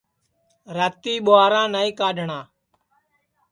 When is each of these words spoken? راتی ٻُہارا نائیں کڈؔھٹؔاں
راتی 0.77 1.13
ٻُہارا 1.25 1.61
نائیں 1.73 1.93
کڈؔھٹؔاں 1.99 2.43